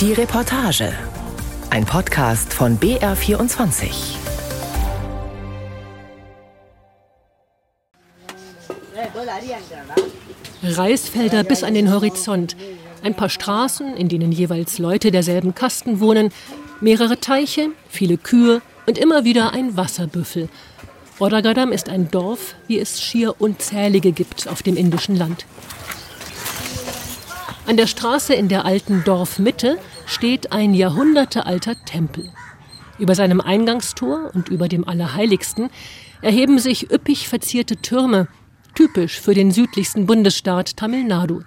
[0.00, 0.94] Die Reportage.
[1.68, 3.90] Ein Podcast von BR24.
[10.62, 12.56] Reisfelder bis an den Horizont.
[13.02, 16.32] Ein paar Straßen, in denen jeweils Leute derselben Kasten wohnen.
[16.80, 20.48] Mehrere Teiche, viele Kühe und immer wieder ein Wasserbüffel.
[21.18, 25.44] Odagadam ist ein Dorf, wie es schier unzählige gibt auf dem indischen Land.
[27.70, 32.28] An der Straße in der alten Dorfmitte steht ein jahrhundertealter Tempel.
[32.98, 35.70] Über seinem Eingangstor und über dem Allerheiligsten
[36.20, 38.26] erheben sich üppig verzierte Türme,
[38.74, 41.42] typisch für den südlichsten Bundesstaat Tamil Nadu.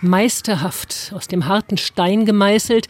[0.00, 2.88] Meisterhaft aus dem harten Stein gemeißelt,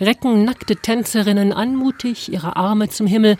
[0.00, 3.36] recken nackte Tänzerinnen anmutig ihre Arme zum Himmel,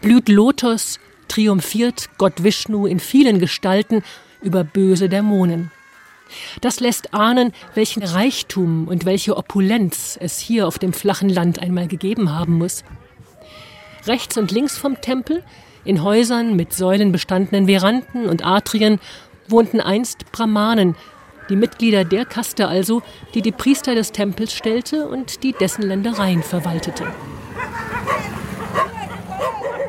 [0.00, 4.04] blüht Lotus, triumphiert Gott Vishnu in vielen Gestalten
[4.42, 5.72] über böse Dämonen.
[6.60, 11.88] Das lässt ahnen, welchen Reichtum und welche Opulenz es hier auf dem flachen Land einmal
[11.88, 12.84] gegeben haben muss.
[14.06, 15.42] Rechts und links vom Tempel,
[15.84, 18.98] in Häusern mit säulenbestandenen Veranden und Atrien,
[19.48, 20.96] wohnten einst Brahmanen,
[21.48, 23.02] die Mitglieder der Kaste also,
[23.34, 27.04] die die Priester des Tempels stellte und die dessen Ländereien verwaltete.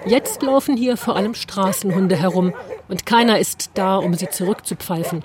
[0.05, 2.53] Jetzt laufen hier vor allem Straßenhunde herum
[2.87, 5.23] und keiner ist da, um sie zurückzupfeifen.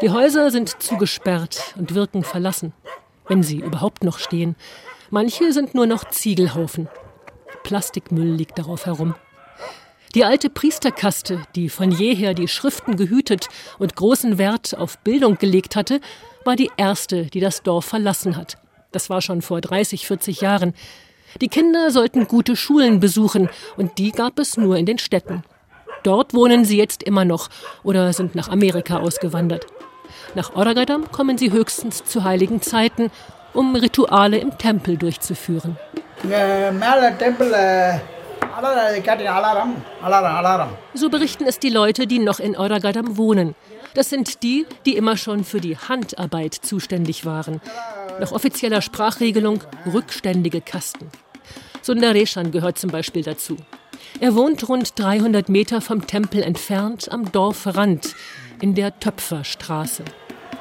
[0.00, 2.72] Die Häuser sind zugesperrt und wirken verlassen,
[3.26, 4.54] wenn sie überhaupt noch stehen.
[5.10, 6.88] Manche sind nur noch Ziegelhaufen.
[7.64, 9.16] Plastikmüll liegt darauf herum.
[10.14, 13.48] Die alte Priesterkaste, die von jeher die Schriften gehütet
[13.80, 16.00] und großen Wert auf Bildung gelegt hatte,
[16.44, 18.56] war die erste, die das Dorf verlassen hat.
[18.92, 20.74] Das war schon vor 30, 40 Jahren.
[21.40, 25.42] Die Kinder sollten gute Schulen besuchen, und die gab es nur in den Städten.
[26.04, 27.48] Dort wohnen sie jetzt immer noch
[27.82, 29.66] oder sind nach Amerika ausgewandert.
[30.38, 33.10] Nach Oragadam kommen sie höchstens zu heiligen Zeiten,
[33.54, 35.76] um Rituale im Tempel durchzuführen.
[40.94, 43.56] So berichten es die Leute, die noch in Oragadam wohnen.
[43.94, 47.60] Das sind die, die immer schon für die Handarbeit zuständig waren.
[48.20, 51.10] Nach offizieller Sprachregelung rückständige Kasten.
[51.82, 53.56] Sundareshan gehört zum Beispiel dazu.
[54.20, 58.14] Er wohnt rund 300 Meter vom Tempel entfernt am Dorfrand
[58.60, 60.04] in der Töpferstraße.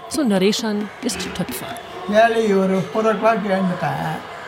[0.09, 1.67] Sundareshan ist Töpfer.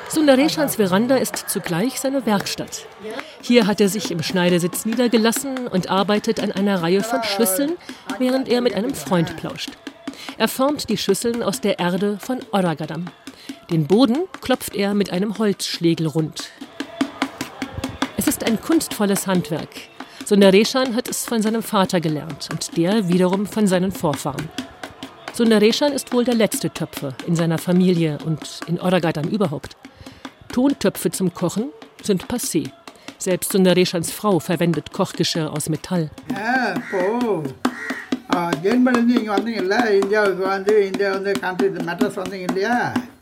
[0.08, 2.86] Sundareshans Veranda ist zugleich seine Werkstatt.
[3.42, 7.74] Hier hat er sich im Schneidesitz niedergelassen und arbeitet an einer Reihe von Schüsseln,
[8.18, 9.72] während er mit einem Freund plauscht.
[10.38, 13.06] Er formt die Schüsseln aus der Erde von Oragadam.
[13.70, 16.50] Den Boden klopft er mit einem Holzschlegel rund.
[18.16, 19.70] Es ist ein kunstvolles Handwerk.
[20.26, 24.50] Sundareshan hat es von seinem Vater gelernt und der wiederum von seinen Vorfahren.
[25.40, 29.78] Sundareshan ist wohl der letzte Töpfer in seiner Familie und in Oragadam überhaupt.
[30.52, 31.70] Tontöpfe zum Kochen
[32.04, 32.70] sind passé.
[33.18, 36.12] Selbst Sundareshans Frau verwendet Kochgeschirr aus Metall.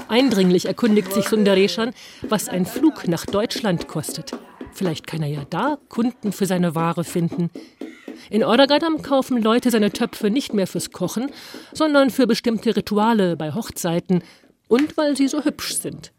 [0.08, 4.32] Eindringlich erkundigt sich Sundareshan, was ein Flug nach Deutschland kostet.
[4.74, 7.52] Vielleicht kann er ja da Kunden für seine Ware finden.
[8.30, 11.32] In Ordagadam kaufen Leute seine Töpfe nicht mehr fürs Kochen,
[11.74, 14.24] sondern für bestimmte Rituale bei Hochzeiten
[14.68, 16.12] und weil sie so hübsch sind.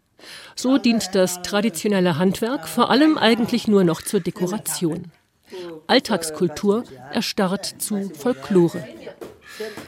[0.57, 5.13] So dient das traditionelle Handwerk vor allem eigentlich nur noch zur Dekoration.
[5.87, 8.85] Alltagskultur erstarrt zu Folklore.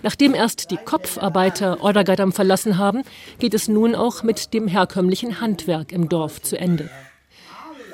[0.03, 3.03] Nachdem erst die Kopfarbeiter Ordagadam verlassen haben,
[3.39, 6.91] geht es nun auch mit dem herkömmlichen Handwerk im Dorf zu Ende.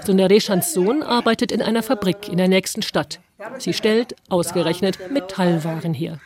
[0.04, 3.20] Sundareshans Sohn arbeitet in einer Fabrik in der nächsten Stadt.
[3.58, 6.18] Sie stellt ausgerechnet Metallwaren her.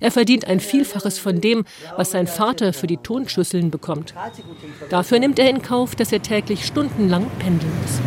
[0.00, 1.64] Er verdient ein Vielfaches von dem,
[1.96, 4.14] was sein Vater für die Tonschüsseln bekommt.
[4.90, 8.00] Dafür nimmt er in Kauf, dass er täglich stundenlang pendeln muss.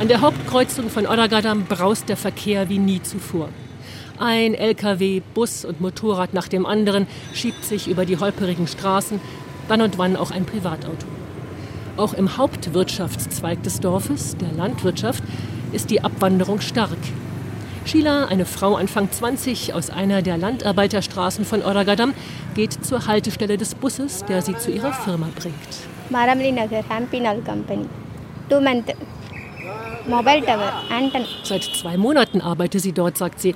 [0.00, 3.50] An der Hauptkreuzung von Odagadam braust der Verkehr wie nie zuvor.
[4.18, 9.20] Ein LKW, Bus und Motorrad nach dem anderen schiebt sich über die holperigen Straßen,
[9.68, 11.06] dann und wann auch ein Privatauto.
[12.00, 15.22] Auch im Hauptwirtschaftszweig des Dorfes, der Landwirtschaft,
[15.72, 16.96] ist die Abwanderung stark.
[17.84, 22.14] Sheila, eine Frau Anfang 20 aus einer der Landarbeiterstraßen von Oragadam,
[22.54, 25.54] geht zur Haltestelle des Busses, der sie zu ihrer Firma bringt.
[31.44, 33.54] Seit zwei Monaten arbeite sie dort, sagt sie.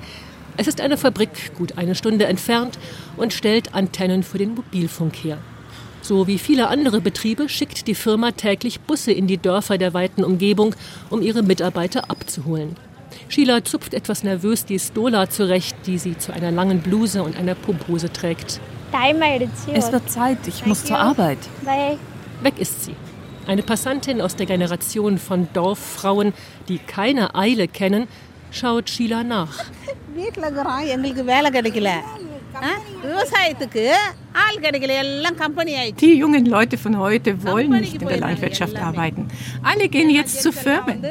[0.55, 2.77] Es ist eine Fabrik, gut eine Stunde entfernt,
[3.17, 5.39] und stellt Antennen für den Mobilfunk her.
[6.05, 10.23] So wie viele andere Betriebe schickt die Firma täglich Busse in die Dörfer der weiten
[10.23, 10.75] Umgebung,
[11.09, 12.75] um ihre Mitarbeiter abzuholen.
[13.27, 17.55] Sheila zupft etwas nervös die Stola zurecht, die sie zu einer langen Bluse und einer
[17.55, 18.59] Pumphose trägt.
[19.73, 21.39] Es wird Zeit, ich muss zur Arbeit.
[22.43, 22.95] Weg ist sie.
[23.47, 26.33] Eine Passantin aus der Generation von Dorffrauen,
[26.67, 28.07] die keine Eile kennen,
[28.51, 29.57] schaut Sheila nach.
[35.99, 39.27] Die jungen Leute von heute wollen nicht in der Landwirtschaft arbeiten.
[39.63, 41.05] Alle gehen jetzt zu Firmen.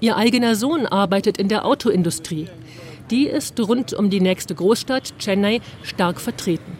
[0.00, 2.48] Ihr eigener Sohn arbeitet in der Autoindustrie.
[3.10, 6.78] Die ist rund um die nächste Großstadt, Chennai, stark vertreten.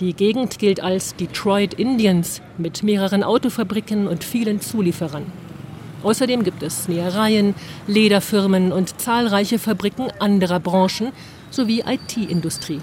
[0.00, 5.26] Die Gegend gilt als Detroit Indians mit mehreren Autofabriken und vielen Zulieferern.
[6.02, 7.54] Außerdem gibt es Nähereien,
[7.86, 11.12] Lederfirmen und zahlreiche Fabriken anderer Branchen
[11.52, 12.80] sowie IT-Industrie.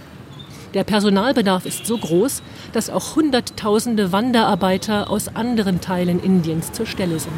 [0.74, 2.44] Der Personalbedarf ist so groß,
[2.74, 7.34] dass auch Hunderttausende Wanderarbeiter aus anderen Teilen Indiens zur Stelle sind.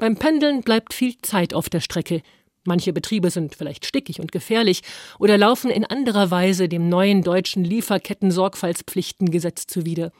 [0.00, 2.22] Beim Pendeln bleibt viel Zeit auf der Strecke.
[2.64, 4.82] Manche Betriebe sind vielleicht stickig und gefährlich
[5.18, 10.12] oder laufen in anderer Weise dem neuen deutschen Lieferketten-Sorgfaltspflichtengesetz zuwider.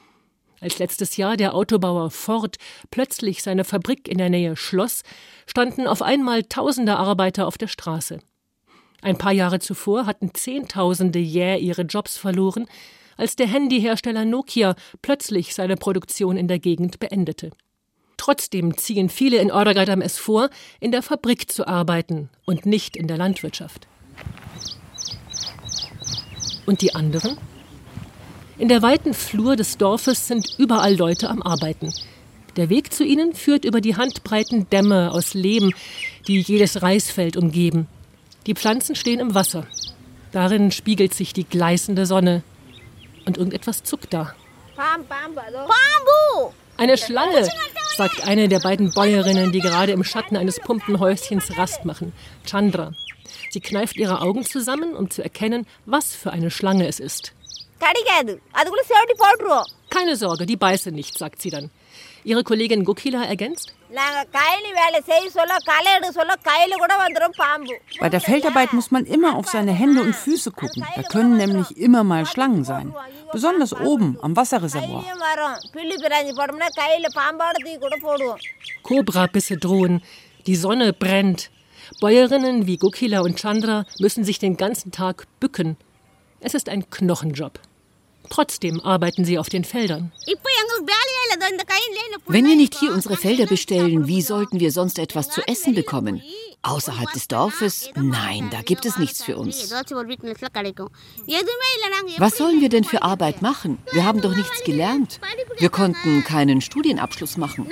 [0.60, 2.56] Als letztes Jahr der Autobauer Ford
[2.90, 5.02] plötzlich seine Fabrik in der Nähe schloss,
[5.46, 8.20] standen auf einmal tausende Arbeiter auf der Straße.
[9.02, 12.66] Ein paar Jahre zuvor hatten Zehntausende jäh ihre Jobs verloren,
[13.16, 17.50] als der Handyhersteller Nokia plötzlich seine Produktion in der Gegend beendete.
[18.16, 23.08] Trotzdem ziehen viele in Ordagadam es vor, in der Fabrik zu arbeiten und nicht in
[23.08, 23.88] der Landwirtschaft.
[26.64, 27.36] Und die anderen?
[28.56, 31.92] In der weiten Flur des Dorfes sind überall Leute am Arbeiten.
[32.56, 35.72] Der Weg zu ihnen führt über die handbreiten Dämme aus Lehm,
[36.28, 37.88] die jedes Reisfeld umgeben.
[38.46, 39.66] Die Pflanzen stehen im Wasser.
[40.32, 42.42] Darin spiegelt sich die gleißende Sonne.
[43.24, 44.34] Und irgendetwas zuckt da.
[46.76, 47.48] Eine Schlange,
[47.96, 52.12] sagt eine der beiden Bäuerinnen, die gerade im Schatten eines Pumpenhäuschens Rast machen.
[52.44, 52.92] Chandra.
[53.50, 57.32] Sie kneift ihre Augen zusammen, um zu erkennen, was für eine Schlange es ist.
[59.90, 61.70] Keine Sorge, die beiße nicht, sagt sie dann.
[62.24, 63.74] Ihre Kollegin Gokila ergänzt.
[68.00, 70.86] Bei der Feldarbeit muss man immer auf seine Hände und Füße gucken.
[70.96, 72.94] Da können nämlich immer mal Schlangen sein.
[73.32, 75.04] Besonders oben am Wasserreservoir.
[78.82, 80.02] Kobrabisse drohen.
[80.46, 81.50] Die Sonne brennt.
[82.00, 85.76] Bäuerinnen wie Gokila und Chandra müssen sich den ganzen Tag bücken.
[86.40, 87.60] Es ist ein Knochenjob.
[88.30, 90.12] Trotzdem arbeiten sie auf den Feldern.
[92.26, 96.22] Wenn wir nicht hier unsere Felder bestellen, wie sollten wir sonst etwas zu essen bekommen?
[96.62, 97.90] Außerhalb des Dorfes?
[97.96, 99.70] Nein, da gibt es nichts für uns.
[102.18, 103.78] Was sollen wir denn für Arbeit machen?
[103.92, 105.20] Wir haben doch nichts gelernt.
[105.58, 107.68] Wir konnten keinen Studienabschluss machen.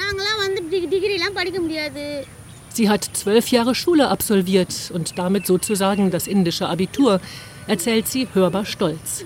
[2.72, 7.20] Sie hat zwölf Jahre Schule absolviert und damit sozusagen das indische Abitur,
[7.66, 9.24] erzählt sie hörbar stolz.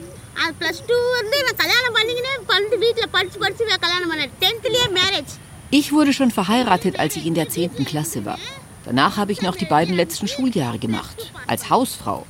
[5.70, 7.84] Ich wurde schon verheiratet, als ich in der 10.
[7.84, 8.38] Klasse war.
[8.84, 12.26] Danach habe ich noch die beiden letzten Schuljahre gemacht, als Hausfrau.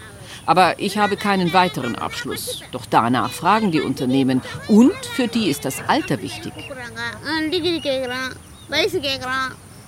[0.46, 2.62] Aber ich habe keinen weiteren Abschluss.
[2.70, 4.42] Doch danach fragen die Unternehmen.
[4.68, 6.52] Und für die ist das Alter wichtig.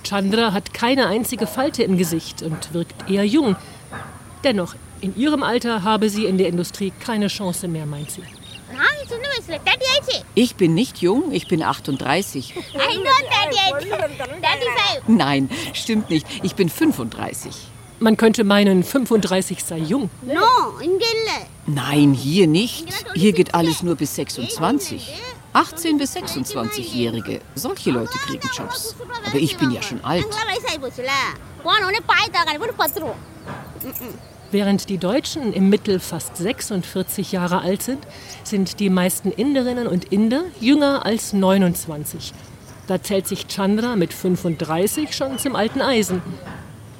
[0.03, 3.55] Chandra hat keine einzige Falte im Gesicht und wirkt eher jung.
[4.43, 8.23] Dennoch, in ihrem Alter habe sie in der Industrie keine Chance mehr, meint sie.
[10.35, 12.53] Ich bin nicht jung, ich bin 38.
[15.07, 16.27] Nein, stimmt nicht.
[16.43, 17.55] Ich bin 35.
[17.99, 20.09] Man könnte meinen, 35 sei jung.
[21.65, 22.85] Nein, hier nicht.
[23.15, 25.15] Hier geht alles nur bis 26.
[25.57, 27.41] 18 bis 26-Jährige.
[27.55, 28.95] Solche Leute kriegen Jobs.
[29.25, 30.23] Aber ich bin ja schon alt.
[34.51, 38.05] Während die Deutschen im Mittel fast 46 Jahre alt sind,
[38.43, 42.33] sind die meisten Inderinnen und Inder jünger als 29.
[42.85, 46.21] Da zählt sich Chandra mit 35 schon zum alten Eisen.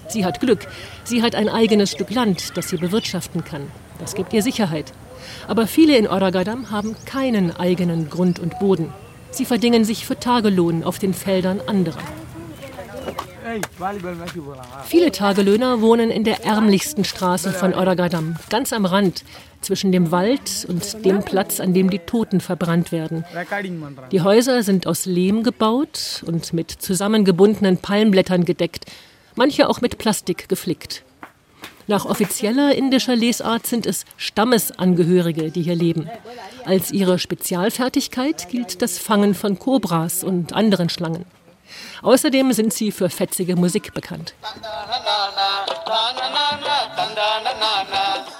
[0.07, 0.65] Sie hat Glück.
[1.03, 3.71] Sie hat ein eigenes Stück Land, das sie bewirtschaften kann.
[3.99, 4.93] Das gibt ihr Sicherheit.
[5.47, 8.93] Aber viele in Oragadam haben keinen eigenen Grund und Boden.
[9.31, 11.99] Sie verdingen sich für Tagelohn auf den Feldern anderer.
[14.85, 19.23] Viele Tagelöhner wohnen in der ärmlichsten Straße von Oragadam, ganz am Rand,
[19.61, 23.25] zwischen dem Wald und dem Platz, an dem die Toten verbrannt werden.
[24.11, 28.85] Die Häuser sind aus Lehm gebaut und mit zusammengebundenen Palmblättern gedeckt,
[29.35, 31.03] manche auch mit Plastik geflickt.
[31.87, 36.09] Nach offizieller indischer Lesart sind es Stammesangehörige, die hier leben.
[36.65, 41.25] Als ihre Spezialfertigkeit gilt das Fangen von Kobras und anderen Schlangen.
[42.01, 44.33] Außerdem sind sie für fetzige Musik bekannt.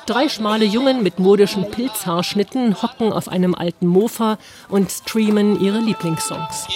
[0.06, 4.38] Drei schmale Jungen mit modischen Pilzhaarschnitten hocken auf einem alten Mofa
[4.70, 6.68] und streamen ihre Lieblingssongs.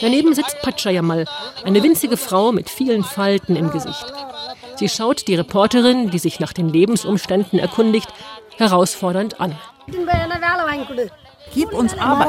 [0.00, 1.26] Daneben sitzt Pachayamal,
[1.64, 4.12] eine winzige Frau mit vielen Falten im Gesicht.
[4.76, 8.08] Sie schaut die Reporterin, die sich nach den Lebensumständen erkundigt,
[8.56, 9.58] herausfordernd an.
[11.52, 12.28] Gib uns Arbeit.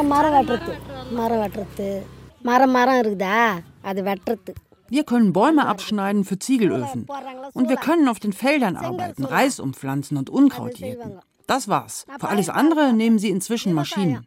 [4.90, 7.08] Wir können Bäume abschneiden für Ziegelöfen.
[7.54, 11.20] Und wir können auf den Feldern arbeiten, Reis umpflanzen und Unkraut jäten.
[11.48, 12.06] Das war's.
[12.20, 14.26] Für alles andere nehmen sie inzwischen Maschinen.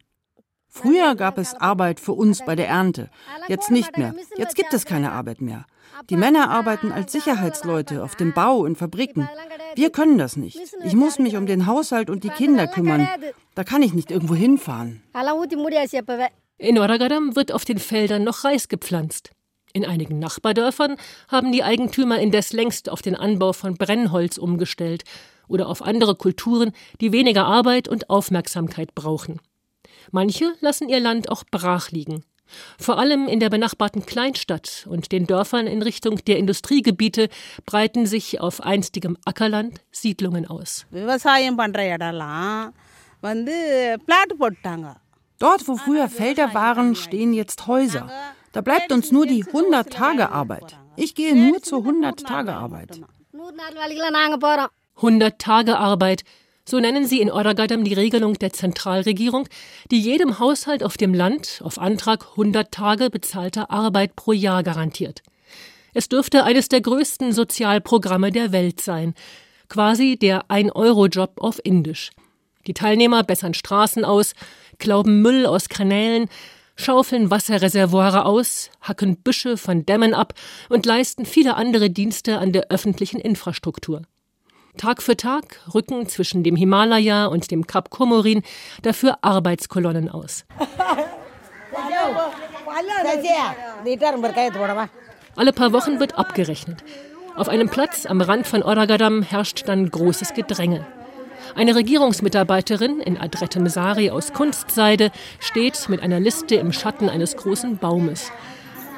[0.77, 3.09] Früher gab es Arbeit für uns bei der Ernte.
[3.49, 4.13] Jetzt nicht mehr.
[4.37, 5.67] Jetzt gibt es keine Arbeit mehr.
[6.11, 9.29] Die Männer arbeiten als Sicherheitsleute auf dem Bau in Fabriken.
[9.77, 10.59] Wir können das nicht.
[10.85, 13.09] Ich muss mich um den Haushalt und die Kinder kümmern.
[13.55, 15.01] Da kann ich nicht irgendwo hinfahren.
[16.59, 19.31] In Oragadam wird auf den Feldern noch Reis gepflanzt.
[19.73, 20.97] In einigen Nachbardörfern
[21.29, 25.05] haben die Eigentümer indes längst auf den Anbau von Brennholz umgestellt
[25.47, 29.41] oder auf andere Kulturen, die weniger Arbeit und Aufmerksamkeit brauchen.
[30.11, 32.25] Manche lassen ihr Land auch brach liegen.
[32.79, 37.29] Vor allem in der benachbarten Kleinstadt und den Dörfern in Richtung der Industriegebiete
[37.65, 40.87] breiten sich auf einstigem Ackerland Siedlungen aus.
[45.39, 48.09] Dort, wo früher Felder waren, stehen jetzt Häuser.
[48.53, 50.79] Da bleibt uns nur die 100-Tage-Arbeit.
[50.97, 53.01] Ich gehe nur zur 100-Tage-Arbeit.
[54.97, 56.23] 100 Tage Arbeit,
[56.67, 59.49] so nennen sie in Oragadam die Regelung der Zentralregierung,
[59.91, 65.23] die jedem Haushalt auf dem Land auf Antrag 100 Tage bezahlter Arbeit pro Jahr garantiert.
[65.93, 69.15] Es dürfte eines der größten Sozialprogramme der Welt sein,
[69.69, 72.11] quasi der Ein-Euro-Job auf Indisch.
[72.67, 74.35] Die Teilnehmer bessern Straßen aus,
[74.79, 76.29] klauben Müll aus Kanälen,
[76.77, 80.35] schaufeln Wasserreservoire aus, hacken Büsche von Dämmen ab
[80.69, 84.03] und leisten viele andere Dienste an der öffentlichen Infrastruktur.
[84.77, 88.43] Tag für Tag rücken zwischen dem Himalaya und dem Kap Komorin
[88.83, 90.45] dafür Arbeitskolonnen aus.
[95.37, 96.85] Alle paar Wochen wird abgerechnet.
[97.37, 100.87] Auf einem Platz am Rand von Oragadam herrscht dann großes Gedränge.
[101.55, 107.79] Eine Regierungsmitarbeiterin in adrettem Sari aus Kunstseide steht mit einer Liste im Schatten eines großen
[107.79, 108.31] Baumes.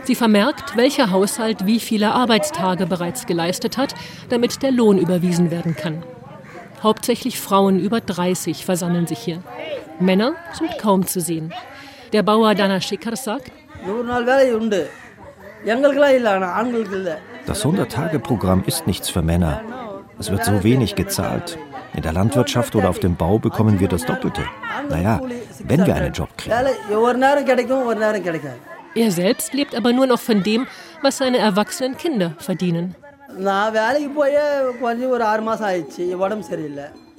[0.06, 3.92] Sie vermerkt, welcher Haushalt wie viele Arbeitstage bereits geleistet hat,
[4.28, 6.04] damit der Lohn überwiesen werden kann.
[6.80, 9.42] Hauptsächlich Frauen über 30 versammeln sich hier.
[9.98, 11.52] Männer sind kaum zu sehen.
[12.12, 13.50] Der Bauer Dana Shikar sagt,
[17.46, 19.60] das 100-Tage-Programm ist nichts für Männer.
[20.20, 21.58] Es wird so wenig gezahlt.
[21.94, 24.42] In der Landwirtschaft oder auf dem Bau bekommen wir das Doppelte.
[24.88, 25.20] Naja,
[25.64, 26.54] wenn wir einen Job kriegen.
[28.96, 30.66] Er selbst lebt aber nur noch von dem,
[31.02, 32.94] was seine erwachsenen Kinder verdienen.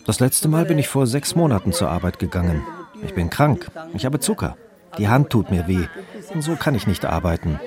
[0.06, 2.64] Das letzte Mal bin ich vor sechs Monaten zur Arbeit gegangen.
[3.04, 3.68] Ich bin krank.
[3.94, 4.58] Ich habe Zucker.
[4.98, 5.86] Die Hand tut mir weh.
[6.34, 7.60] Und so kann ich nicht arbeiten.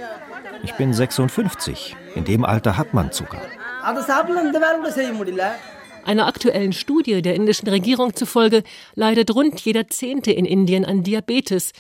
[0.65, 1.97] Ich bin 56.
[2.17, 3.41] In dem Alter hat man Zucker.
[6.05, 8.65] Einer aktuellen Studie der indischen Regierung zufolge
[8.95, 11.73] leidet rund jeder Zehnte in Indien an Diabetes.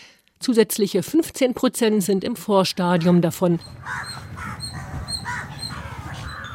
[0.42, 3.58] Zusätzliche 15 Prozent sind im Vorstadium davon.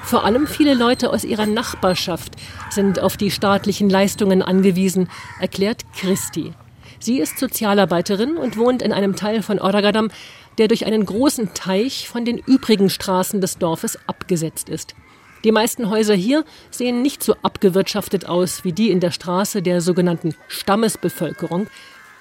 [0.02, 2.34] Vor allem viele Leute aus ihrer Nachbarschaft
[2.72, 5.08] sind auf die staatlichen Leistungen angewiesen,
[5.40, 6.54] erklärt Christi.
[7.00, 10.10] Sie ist Sozialarbeiterin und wohnt in einem Teil von Oragadam,
[10.58, 14.96] der durch einen großen Teich von den übrigen Straßen des Dorfes abgesetzt ist.
[15.44, 19.80] Die meisten Häuser hier sehen nicht so abgewirtschaftet aus wie die in der Straße der
[19.80, 21.68] sogenannten Stammesbevölkerung,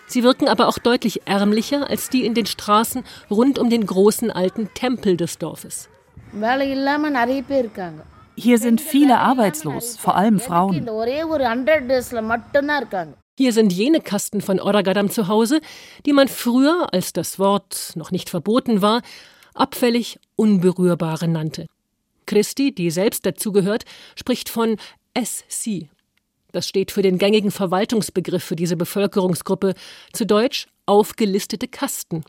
[0.07, 4.31] Sie wirken aber auch deutlich ärmlicher als die in den Straßen rund um den großen
[4.31, 5.89] alten Tempel des Dorfes.
[8.37, 10.87] Hier sind viele arbeitslos, vor allem Frauen.
[13.37, 15.61] Hier sind jene Kasten von Oragadam zu Hause,
[16.07, 19.03] die man früher, als das Wort noch nicht verboten war,
[19.55, 21.67] abfällig Unberührbare nannte.
[22.27, 23.85] Christi, die selbst dazugehört,
[24.17, 24.77] spricht von
[25.17, 25.89] SC,
[26.55, 29.75] das steht für den gängigen Verwaltungsbegriff für diese Bevölkerungsgruppe,
[30.13, 32.25] zu Deutsch aufgelistete Kasten.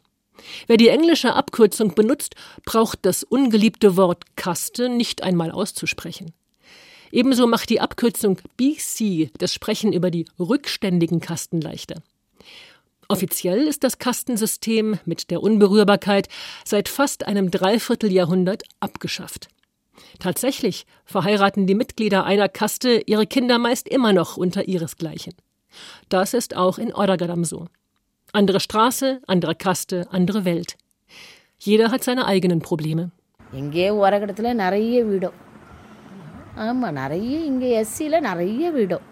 [0.68, 6.34] Wer die englische Abkürzung benutzt, braucht das ungeliebte Wort Kaste nicht einmal auszusprechen.
[7.12, 12.02] Ebenso macht die Abkürzung BC das Sprechen über die rückständigen Kasten leichter.
[13.08, 16.28] Offiziell ist das Kastensystem mit der Unberührbarkeit
[16.66, 19.48] seit fast einem Dreivierteljahrhundert abgeschafft.
[20.19, 25.35] Tatsächlich verheiraten die Mitglieder einer Kaste ihre Kinder meist immer noch unter ihresgleichen.
[26.09, 27.67] Das ist auch in Oragadam so.
[28.33, 30.77] Andere Straße, andere Kaste, andere Welt.
[31.59, 33.05] Jeder hat seine eigenen Probleme.
[33.61, 35.39] இங்கே உரகடத்தில் நிறைய வீடும்
[36.65, 39.07] ஆமாம் நிறைய இங்கே எஸ்சியில் நிறைய வீடும்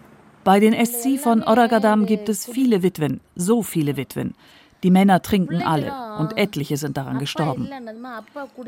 [0.47, 3.15] Bei den SC von Oragadam gibt es viele Witwen,
[3.47, 4.29] so viele Witwen.
[4.84, 7.70] Die Männer trinken alle und etliche sind daran gestorben.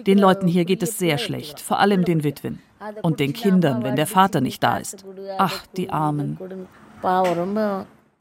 [0.07, 2.59] Den Leuten hier geht es sehr schlecht, vor allem den Witwen
[3.03, 5.05] und den Kindern, wenn der Vater nicht da ist.
[5.37, 6.39] Ach, die Armen.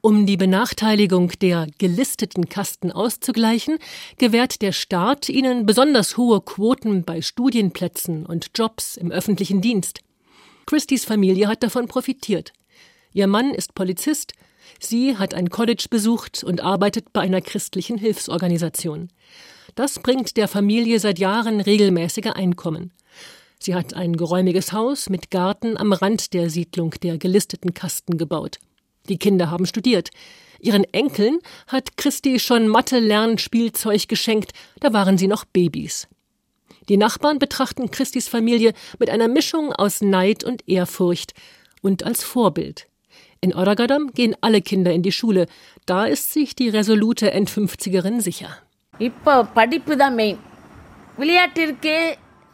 [0.02, 3.80] Um die Benachteiligung der gelisteten Kasten auszugleichen,
[4.18, 10.02] gewährt der Staat ihnen besonders hohe Quoten bei Studienplätzen und Jobs im öffentlichen Dienst.
[10.66, 12.52] Christys Familie hat davon profitiert.
[13.14, 14.34] Ihr Mann ist Polizist,
[14.80, 19.10] sie hat ein College besucht und arbeitet bei einer christlichen Hilfsorganisation.
[19.76, 22.94] Das bringt der Familie seit Jahren regelmäßige Einkommen.
[23.60, 28.60] Sie hat ein geräumiges Haus mit Garten am Rand der Siedlung der gelisteten Kasten gebaut.
[29.10, 30.10] Die Kinder haben studiert.
[30.60, 36.08] Ihren Enkeln hat Christi schon Mathe-Lernspielzeug geschenkt, da waren sie noch Babys.
[36.90, 41.34] Die Nachbarn betrachten Christis Familie mit einer Mischung aus Neid und Ehrfurcht
[41.82, 42.88] und als Vorbild.
[43.42, 45.48] In Oragadam gehen alle Kinder in die Schule.
[45.86, 48.50] Da ist sich die resolute Endfünfzigerin sicher.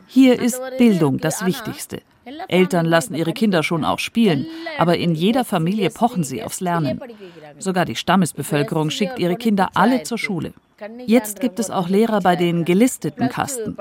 [0.07, 2.01] Hier ist Bildung das Wichtigste.
[2.47, 4.45] Eltern lassen ihre Kinder schon auch spielen,
[4.77, 6.99] aber in jeder Familie pochen sie aufs Lernen.
[7.57, 10.53] Sogar die Stammesbevölkerung schickt ihre Kinder alle zur Schule.
[11.05, 13.77] Jetzt gibt es auch Lehrer bei den gelisteten Kasten.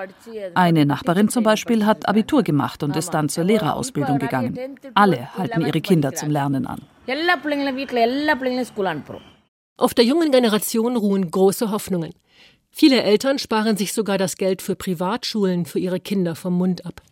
[0.54, 4.58] Eine Nachbarin zum Beispiel hat Abitur gemacht und ist dann zur Lehrerausbildung gegangen.
[4.94, 6.82] Alle halten ihre Kinder zum Lernen an.
[9.76, 12.12] Auf der jungen Generation ruhen große Hoffnungen.
[12.70, 17.02] Viele Eltern sparen sich sogar das Geld für Privatschulen für ihre Kinder vom Mund ab.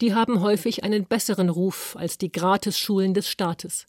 [0.00, 3.86] Die haben häufig einen besseren Ruf als die Gratisschulen des Staates.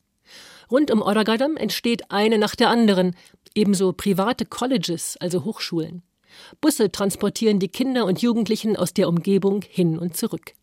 [0.71, 3.15] Rund um Oragadam entsteht eine nach der anderen,
[3.55, 6.03] ebenso private Colleges, also Hochschulen.
[6.61, 10.53] Busse transportieren die Kinder und Jugendlichen aus der Umgebung hin und zurück.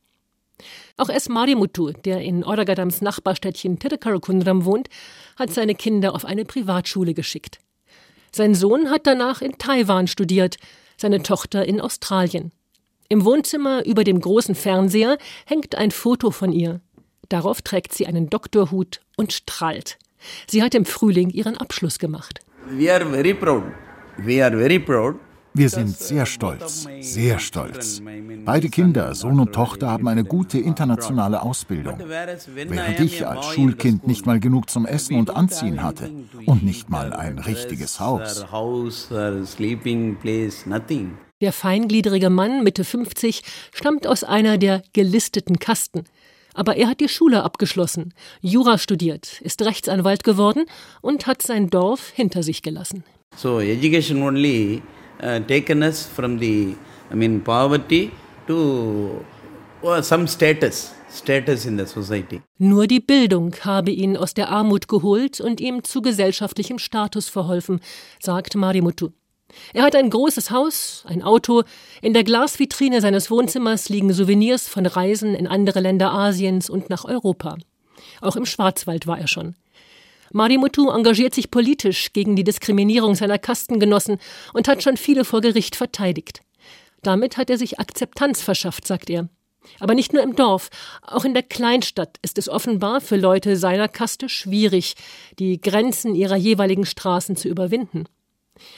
[0.97, 1.29] Auch S.
[1.29, 4.89] Marimutu, der in Oragadams Nachbarstädtchen Tirukarakunram wohnt,
[5.37, 7.59] hat seine Kinder auf eine Privatschule geschickt.
[8.31, 10.57] Sein Sohn hat danach in Taiwan studiert,
[10.97, 12.53] seine Tochter in Australien.
[13.09, 16.81] Im Wohnzimmer über dem großen Fernseher hängt ein Foto von ihr.
[17.29, 19.99] Darauf trägt sie einen Doktorhut und strahlt.
[20.47, 22.41] Sie hat im Frühling ihren Abschluss gemacht.
[25.55, 28.03] Wir sind sehr stolz, sehr stolz.
[28.45, 31.99] Beide Kinder, Sohn und Tochter, haben eine gute internationale Ausbildung.
[31.99, 36.11] Während ich als Schulkind nicht mal genug zum Essen und Anziehen hatte
[36.47, 38.47] und nicht mal ein richtiges Haus.
[41.41, 43.43] Der feingliedrige Mann, Mitte 50,
[43.75, 46.05] stammt aus einer der gelisteten Kasten.
[46.55, 50.67] Aber er hat die Schule abgeschlossen, Jura studiert, ist Rechtsanwalt geworden
[51.01, 53.05] und hat sein Dorf hinter sich gelassen.
[53.37, 54.83] So education only
[55.23, 56.77] uh, taken us from the,
[57.11, 58.11] I mean, poverty
[58.47, 59.25] to
[59.83, 60.93] uh, some status.
[61.13, 62.41] Status in the society.
[62.59, 67.81] Nur die Bildung habe ihn aus der Armut geholt und ihm zu gesellschaftlichem Status verholfen,
[68.19, 69.11] sagt Marimutu.
[69.73, 71.63] Er hat ein großes Haus, ein Auto,
[72.01, 77.05] in der Glasvitrine seines Wohnzimmers liegen Souvenirs von Reisen in andere Länder Asiens und nach
[77.05, 77.57] Europa.
[78.21, 79.55] Auch im Schwarzwald war er schon.
[80.33, 84.19] Marimutu engagiert sich politisch gegen die Diskriminierung seiner Kastengenossen
[84.55, 86.41] und hat schon viele vor Gericht verteidigt.
[87.03, 89.29] Damit hat er sich Akzeptanz verschafft, sagt er.
[89.79, 90.71] Aber nicht nur im Dorf,
[91.03, 94.95] auch in der Kleinstadt ist es offenbar für Leute seiner Kaste schwierig,
[95.39, 98.07] die Grenzen ihrer jeweiligen Straßen zu überwinden.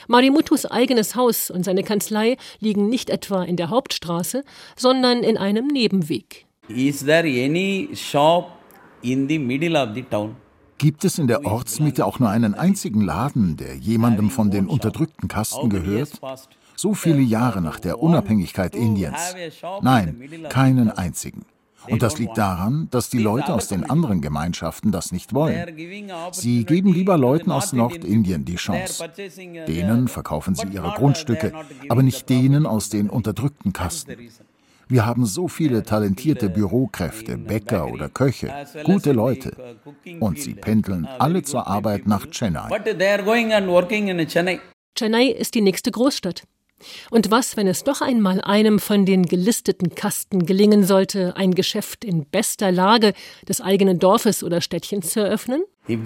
[0.09, 4.45] Marimutus eigenes Haus und seine Kanzlei liegen nicht etwa in der Hauptstraße,
[4.77, 6.47] sondern in einem Nebenweg.
[6.69, 8.51] Is there any shop
[9.03, 10.37] in the middle of the town?
[10.79, 15.29] Gibt es in der Ortsmitte auch nur einen einzigen Laden, der jemandem von den unterdrückten
[15.29, 16.21] Kasten gehört?
[16.77, 19.35] So viele Jahre nach der Unabhängigkeit Indiens.
[19.83, 21.47] Nein, keinen einzigen.
[21.89, 25.77] Und das liegt daran, dass die Leute aus den anderen Gemeinschaften das nicht wollen.
[26.33, 29.05] Sie geben lieber Leuten aus Nordindien die Chance.
[29.67, 31.53] Denen verkaufen sie ihre Grundstücke,
[31.89, 34.17] aber nicht denen aus den unterdrückten Kasten.
[34.87, 38.53] Wir haben so viele talentierte Bürokräfte, Bäcker oder Köche,
[38.85, 39.79] gute Leute.
[40.21, 42.69] Und sie pendeln alle zur Arbeit nach Chennai.
[44.97, 46.45] Chennai ist die nächste Großstadt.
[47.11, 52.05] Und was, wenn es doch einmal einem von den gelisteten Kasten gelingen sollte, ein Geschäft
[52.05, 53.15] in bester Lage
[53.49, 55.63] des eigenen Dorfes oder Städtchens zu eröffnen?
[55.89, 55.97] Uh,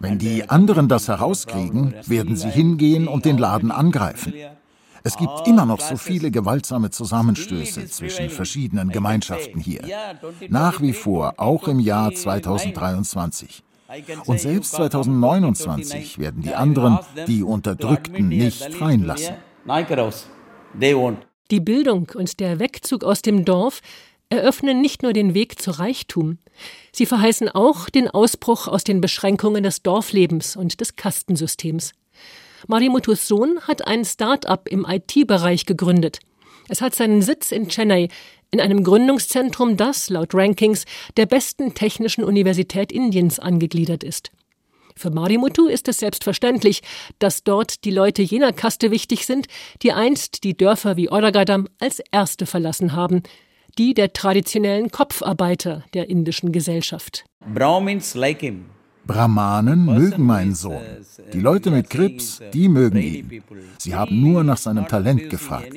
[0.00, 4.34] Wenn die anderen das herauskriegen, werden sie hingehen und den Laden angreifen.
[5.02, 9.82] Es gibt immer noch so viele gewaltsame Zusammenstöße zwischen verschiedenen Gemeinschaften hier.
[10.48, 13.62] Nach wie vor, auch im Jahr 2023.
[14.26, 19.34] Und selbst 2029 werden die anderen die Unterdrückten nicht freien lassen.
[20.78, 21.18] they won't.
[21.50, 23.80] Die Bildung und der Wegzug aus dem Dorf
[24.28, 26.36] eröffnen nicht nur den Weg zu Reichtum,
[26.92, 31.92] sie verheißen auch den Ausbruch aus den Beschränkungen des Dorflebens und des Kastensystems.
[32.66, 36.18] Marimutus Sohn hat ein Start-up im IT-Bereich gegründet.
[36.68, 38.08] Es hat seinen Sitz in Chennai,
[38.50, 40.84] in einem Gründungszentrum, das laut Rankings
[41.16, 44.30] der besten technischen Universität Indiens angegliedert ist.
[44.96, 46.82] Für Marimutu ist es selbstverständlich,
[47.20, 49.46] dass dort die Leute jener Kaste wichtig sind,
[49.82, 53.22] die einst die Dörfer wie Oragadam als erste verlassen haben,
[53.78, 57.24] die der traditionellen Kopfarbeiter der indischen Gesellschaft.
[57.54, 58.66] Brahmins like him.
[59.08, 60.84] Brahmanen mögen meinen Sohn.
[61.32, 63.42] Die Leute mit Krebs, die mögen ihn.
[63.78, 65.72] Sie haben nur nach seinem Talent gefragt.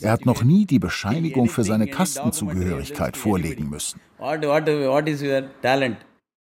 [0.00, 4.00] Er hat noch nie die Bescheinigung für seine Kastenzugehörigkeit vorlegen müssen.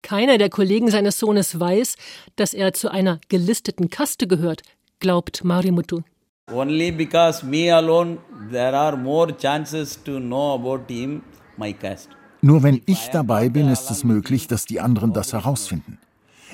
[0.03, 1.95] Keiner der Kollegen seines Sohnes weiß,
[2.35, 4.61] dass er zu einer gelisteten Kaste gehört,
[4.99, 6.01] glaubt Marimutu.
[6.51, 8.17] Only because me alone,
[8.51, 11.23] there are more chances to know about him,
[11.57, 12.09] my caste.
[12.43, 15.97] Nur wenn ich dabei bin, ist es möglich, dass die anderen das herausfinden.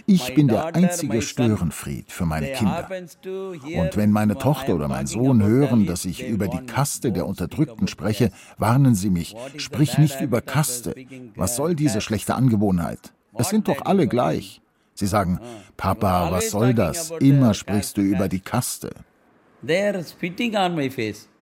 [0.05, 2.87] Ich bin der einzige Störenfried für meine Kinder.
[2.91, 7.87] Und wenn meine Tochter oder mein Sohn hören, dass ich über die Kaste der Unterdrückten
[7.87, 10.93] spreche, warnen sie mich, sprich nicht über Kaste.
[11.35, 13.11] Was soll diese schlechte Angewohnheit?
[13.33, 14.61] Es sind doch alle gleich.
[14.93, 15.39] Sie sagen,
[15.75, 17.11] Papa, was soll das?
[17.19, 18.91] Immer sprichst du über die Kaste.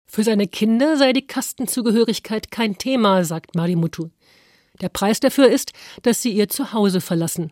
[0.05, 4.09] Für seine Kinder sei die Kastenzugehörigkeit kein Thema, sagt Marimutu.
[4.81, 7.51] Der Preis dafür ist, dass sie ihr Zuhause verlassen.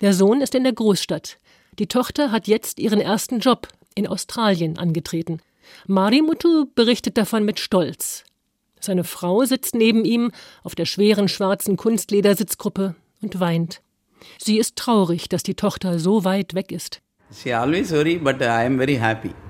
[0.00, 1.38] Der Sohn ist in der Großstadt.
[1.78, 5.40] Die Tochter hat jetzt ihren ersten Job in Australien angetreten.
[5.86, 8.24] Marimutu berichtet davon mit Stolz.
[8.80, 10.30] Seine Frau sitzt neben ihm
[10.62, 13.82] auf der schweren schwarzen Kunstledersitzgruppe und weint.
[14.38, 17.00] Sie ist traurig, dass die Tochter so weit weg ist.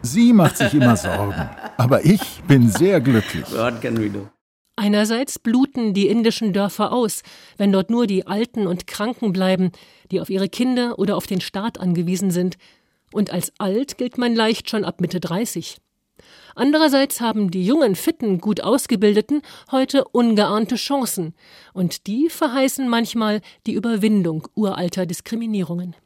[0.03, 3.45] Sie macht sich immer Sorgen, aber ich bin sehr glücklich.
[3.53, 4.29] What can we do?
[4.79, 7.25] Einerseits bluten die indischen Dörfer aus,
[7.57, 9.73] wenn dort nur die Alten und Kranken bleiben,
[10.13, 12.59] die auf ihre Kinder oder auf den Staat angewiesen sind,
[13.13, 15.79] und als alt gilt man leicht schon ab Mitte 30.
[16.55, 21.35] Andererseits haben die jungen, fitten, gut ausgebildeten heute ungeahnte Chancen,
[21.73, 25.97] und die verheißen manchmal die Überwindung uralter Diskriminierungen.